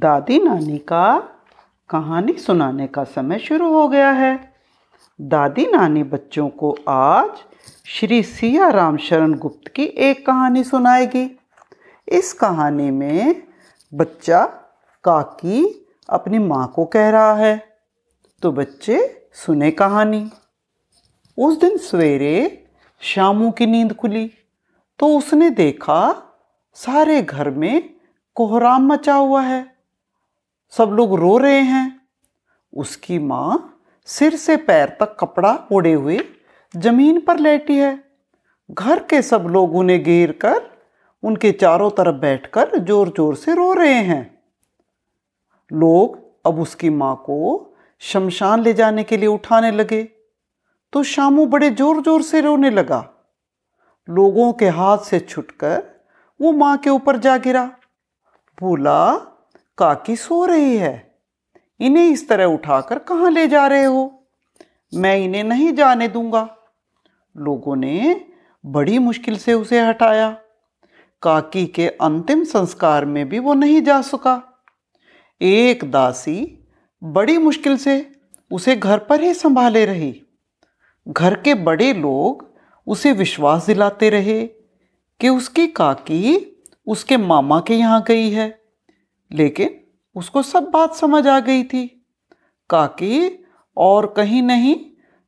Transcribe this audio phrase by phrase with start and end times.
[0.00, 1.06] दादी नानी का
[1.90, 4.54] कहानी सुनाने का समय शुरू हो गया है।
[5.20, 7.30] दादी नानी बच्चों को आज
[7.86, 11.24] श्री सिया राम शरण गुप्त की एक कहानी सुनाएगी।
[12.08, 13.42] इस कहानी में
[13.94, 14.44] बच्चा
[15.04, 17.56] काकी अपनी माँ को कह रहा है।
[18.42, 20.30] तो बच्चे, सुने कहानी।
[21.38, 22.64] उस दिन सवेरे
[23.00, 24.30] शामू की नींद खुली
[24.98, 26.00] तो उसने देखा
[26.74, 27.90] सारे घर में
[28.34, 29.79] कोहराम मचा हुआ है।
[30.74, 32.00] सब लोग रो रहे हैं।
[32.72, 33.76] उसकी माँ
[34.08, 36.18] सिर से पैर तक कपड़ा ओढ़े हुए
[36.74, 37.98] ज़मीन पर लेटी है।
[38.70, 40.60] घर के सब लोग उन्हें घेर कर
[41.22, 44.22] उनके चारों तरफ़ बैठकर ज़ोर ज़ोर से रो रहे हैं।
[45.70, 47.36] लोग अब उसकी माँ को
[48.02, 50.02] शमशान ले जाने के लिए उठाने लगे।
[50.92, 53.06] तो शामू बड़े ज़ोर ज़ोर से रोने लगा।
[54.08, 55.82] लोगों के हाथ से छुटकर
[56.40, 57.64] वो माँ के ऊपर जा गिरा।
[58.58, 58.96] बोला
[59.80, 61.14] काकी सो रही है?
[61.80, 64.24] इन्हें इस तरह उठाकर कहाँ ले जा रहे हो?
[64.94, 66.56] मैं इन्हें नहीं जाने दूँगा।
[67.36, 68.24] लोगों ने
[68.66, 70.38] बड़ी मुश्किल से उसे हटाया।
[71.22, 74.62] काकी के अंतिम संस्कार में भी वो नहीं जा सका।
[75.42, 76.68] एक दासी
[77.04, 78.12] बड़ी मुश्किल से
[78.52, 80.22] उसे घर पर ही संभाले रही।
[81.08, 82.54] घर के बड़े लोग
[82.86, 84.46] उसे विश्वास दिलाते रहे
[85.20, 88.59] कि उसकी काकी उसके मामा के यहाँ गई है।
[89.30, 89.78] लेकिन
[90.16, 91.86] उसको सब बात समझ आ गई थी।
[92.70, 93.44] काकी,
[93.76, 94.76] और कहीं नहीं,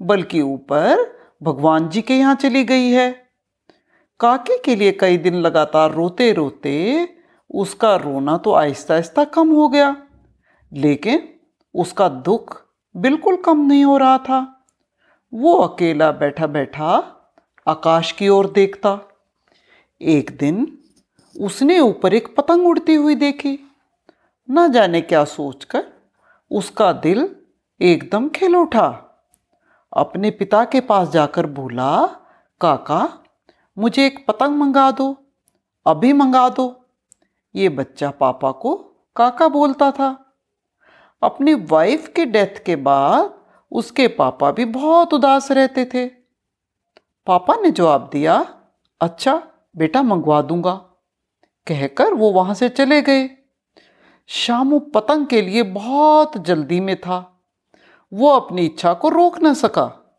[0.00, 1.04] बल्कि ऊपर
[1.42, 3.10] भगवान जी के यहाँ चली गई है।
[4.20, 7.08] काकी के लिए कई दिन लगातार रोते रोते
[7.50, 9.96] उसका रोना तो आहिस्ता आहिस्ता कम हो गया,
[10.72, 11.28] लेकिन
[11.74, 12.62] उसका दुख
[12.94, 14.40] बिल्कुल कम नहीं हो रहा था।
[15.32, 16.92] वो अकेला बैठा बैठा
[17.66, 18.98] आकाश की ओर देखता।
[20.00, 20.66] एक दिन
[21.36, 23.58] उसने ऊपर एक पतंग उड़ती हुई देखी।
[24.50, 25.84] न जाने क्या सोचकर
[26.50, 27.36] उसका दिल
[27.80, 29.02] एकदम खिल उठा।
[29.96, 32.06] अपने पिता के पास जाकर बोला,
[32.60, 33.18] काका,
[33.78, 35.16] मुझे एक पतंग मंगा दो,
[35.86, 36.84] अभी मंगा दो।
[37.54, 38.74] ये बच्चा पापा को
[39.16, 40.34] काका बोलता था।
[41.22, 43.34] अपनी वाइफ के डेथ के बाद
[43.72, 46.06] उसके पापा भी बहुत उदास रहते थे।
[47.26, 48.54] पापा ने जवाब दिया
[49.00, 49.42] अच्छा
[49.76, 50.72] बेटा, मंगवा दूँगा।
[51.66, 53.35] कहकर वो वहाँ से चले गए।
[54.28, 57.40] शामू पतंग के लिए बहुत जल्दी में था।
[58.12, 60.18] वो अपनी इच्छा को रोक न सका।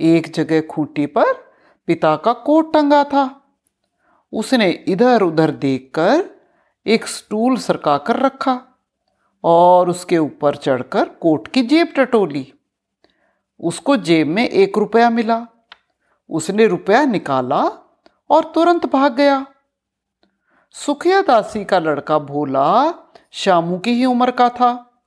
[0.00, 1.32] एक जगह खूंटी पर
[1.86, 3.40] पिता का कोट टंगा था।
[4.32, 6.30] उसने इधर उधर देखकर
[6.86, 8.60] एक स्टूल सरका कर रखा
[9.44, 12.52] और उसके ऊपर चढ़कर कोट की जेब टटोली।
[13.60, 15.46] उसको जेब में एक रुपया मिला।
[16.30, 17.94] उसने रुपया निकाला
[18.30, 19.46] और तुरंत भाग गया।
[20.74, 22.94] सुखिया दासी का लड़का भोला
[23.30, 25.02] श्यामू की ही उम्र का था।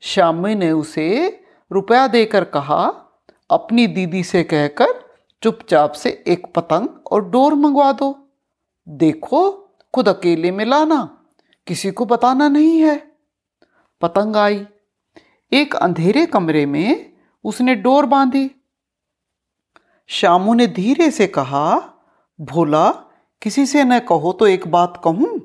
[0.00, 1.40] शामी ने उसे
[1.72, 2.92] रुपया देकर कहा,
[3.50, 4.86] अपनी दीदी से कहकर
[5.42, 8.28] चुपचाप से एक पतंग और डोर मंगवा दो।
[8.88, 9.50] देखो,
[9.94, 11.24] खुद अकेले में लाना,
[11.66, 13.12] किसी को बताना नहीं है।
[14.00, 14.66] पतंग आई।
[15.52, 17.12] एक अंधेरे कमरे में
[17.44, 18.50] उसने डोर बांधी।
[20.06, 21.80] श्यामू ने धीरे से कहा,
[22.40, 23.10] भोला
[23.44, 25.40] किसी से न कहो तो एक बात कहूँ?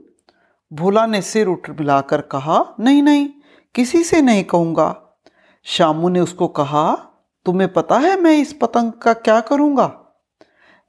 [0.73, 3.29] भोला ने सिर उठ मिलाकर कहा, नहीं नहीं,
[3.75, 5.19] किसी से नहीं कहूँगा।
[5.63, 6.95] शामू ने उसको कहा,
[7.45, 9.99] तुम्हें पता है मैं इस पतंग का क्या करूँगा?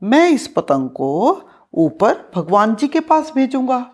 [0.02, 1.42] मैं इस पतंग को
[1.74, 3.90] ऊपर भगवान जी के पास भेजूँगा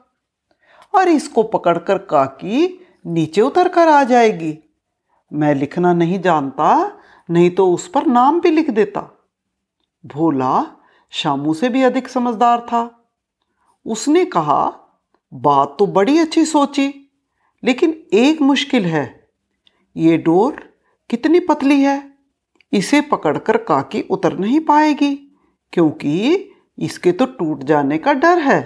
[0.94, 4.58] और इसको पकड़कर काकी नीचे उतर कर आ जाएगी।
[5.32, 6.98] मैं लिखना नहीं जानता,
[7.30, 9.28] नहीं तो उस पर नाम भी लिख देता।
[10.06, 10.66] भोला
[11.10, 12.95] शामू से भी अधिक समझदार था।
[13.86, 14.64] उसने कहा,
[15.32, 16.88] बात तो बड़ी अच्छी सोची,
[17.62, 19.04] लेकिन एक मुश्किल है।
[19.96, 20.62] ये डोर
[21.10, 22.02] कितनी पतली है?
[22.72, 25.14] इसे पकड़कर काकी उतर नहीं पाएगी,
[25.72, 28.60] क्योंकि इसके तो टूट जाने का डर है।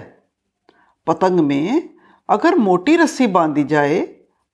[1.07, 1.89] पतंग में
[2.29, 3.99] अगर मोटी रस्सी बांधी जाए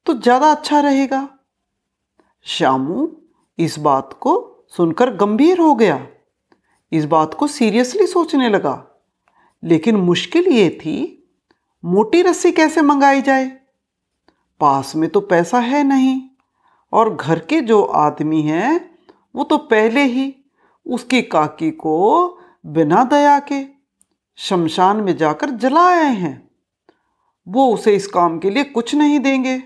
[0.06, 1.28] तो ज़्यादा अच्छा रहेगा।
[2.46, 3.10] शामू
[3.60, 4.36] इस बात को
[4.78, 6.06] सुनकर गंभीर हो गया।
[6.92, 8.76] इस बात को सीरियसली सोचने लगा।
[9.64, 11.30] लेकिन मुश्किल ये थी,
[11.86, 13.60] मोटी रस्सी कैसे मंगाई जाए?
[14.60, 16.22] पास में तो पैसा है नहीं,
[16.94, 18.98] और घर के जो आदमी हैं,
[19.36, 20.36] वो तो पहले ही
[20.86, 23.66] उसकी काकी को बिना दया के
[24.36, 26.50] शमशान में जाकर जला आए हैं।
[27.48, 29.64] वो उसे इस काम के लिए कुछ नहीं देंगे।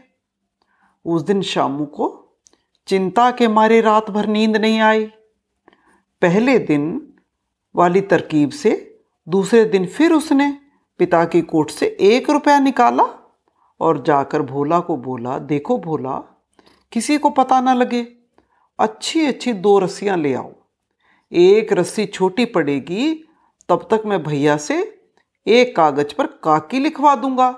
[1.06, 2.38] उस दिन शामू को
[2.88, 5.06] चिंता के मारे रात भर नींद नहीं आई।
[6.22, 7.14] पहले दिन
[7.76, 8.91] वाली तरकीब से
[9.28, 10.52] दूसरे दिन फिर उसने
[11.00, 13.04] पिता की कोट से एक रुपया निकाला
[13.80, 16.18] और जाकर भोला को बोला, देखो भोला,
[16.92, 18.02] किसी को पता ना लगे
[18.80, 20.52] अच्छी अच्छी दो रस्सियाँ ले आओ।
[21.32, 23.14] एक रस्सी छोटी पड़ेगी,
[23.70, 24.78] तब तक मैं भैया से
[25.48, 27.56] एक कागज़ पर काकी लिखवा दूँगा।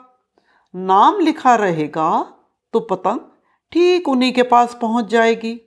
[0.73, 2.09] नाम लिखा रहेगा
[2.73, 3.19] तो पतंग
[3.71, 5.59] ठीक उन्हीं के पास पहुँच जाएगी।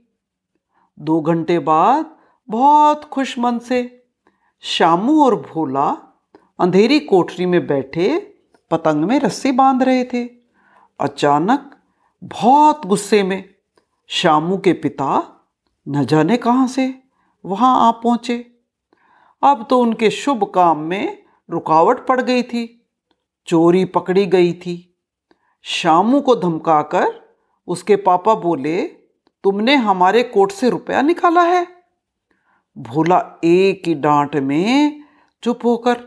[0.98, 2.14] दो घंटे बाद
[2.48, 3.82] बहुत खुश मन से
[4.66, 6.14] शामू और भोला
[6.60, 8.18] अंधेरी कोठरी में बैठे
[8.70, 10.24] पतंग में रस्सी बाँध रहे थे।
[11.00, 11.76] अचानक
[12.24, 13.54] बहुत गुस्से में
[14.06, 15.40] शामू के पिता
[15.88, 17.02] न जाने कहाँ से
[17.44, 18.58] वहाँ आ पहुँचे।
[19.42, 22.86] अब तो उनके शुभ काम में रुकावट पड़ गई थी।
[23.46, 24.98] चोरी पकड़ी गई थी।
[25.62, 27.34] शामू को धमकाकर
[27.66, 28.82] उसके पापा बोले,
[29.44, 31.75] तुमने हमारे कोट से रुपया निकाला है।
[32.78, 35.00] भोला एक ही डांट में
[35.42, 36.04] चुप होकर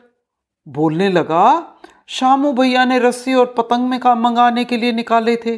[0.68, 1.76] बोलने लगा,
[2.08, 5.58] शामू भैया ने रस्सी और पतंग में काम मंगाने के लिए निकाले थे।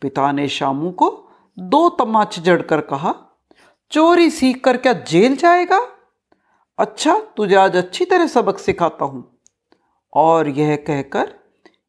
[0.00, 1.28] पिता ने शामू को
[1.58, 3.14] दो तमाच जड़कर कहा,
[3.90, 5.88] चोरी सीख कर क्या जेल जाएगा?
[6.78, 9.38] अच्छा तुझे आज अच्छी तरह सबक सिखाता हूँ।
[10.14, 11.34] और यह कहकर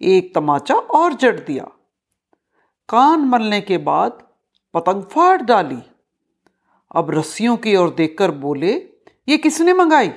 [0.02, 1.64] एक तमाचा और जड़ दिया।
[2.90, 4.24] कान मलने के बाद
[4.74, 5.82] पतंग फाड़ डाली।
[6.94, 8.74] अब रस्सियों की ओर देखकर बोले,
[9.30, 10.12] ये किसने मंगाई?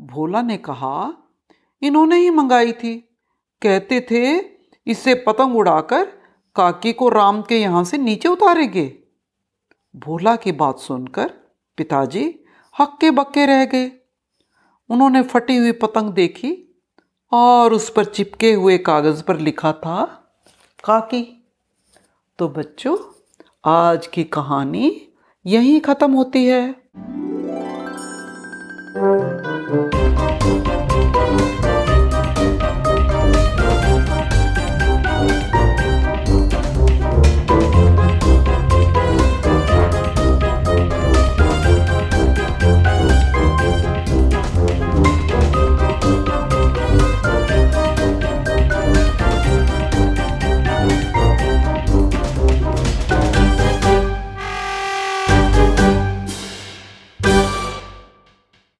[0.00, 1.14] भोला ने कहा,
[1.82, 3.18] इन्होंने ही मंगाई थी।
[3.62, 4.38] कहते थे
[4.86, 6.04] इससे पतंग उड़ाकर
[6.56, 8.98] काकी को राम के यहाँ से नीचे उतारेंगे।
[9.96, 11.28] भोला की बात सुनकर
[11.76, 12.44] पिताजी
[12.80, 13.92] हक्के बक्के रह गए।
[14.90, 16.82] उन्होंने फटी हुई पतंग देखी
[17.32, 20.04] और उस पर चिपके हुए कागज़ पर लिखा था,
[20.84, 21.46] काकी।
[22.38, 22.96] तो बच्चों,
[23.64, 25.11] आज की कहानी
[25.46, 26.74] यहीं खत्म होती है।